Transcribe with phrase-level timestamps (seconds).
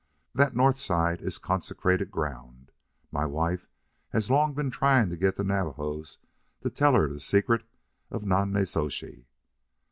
[0.33, 2.71] That north side is consecrated ground.
[3.11, 3.67] My wife
[4.09, 6.17] has long been trying to get the Navajos
[6.61, 7.63] to tell her the secret
[8.09, 9.25] of Nonnezoshe.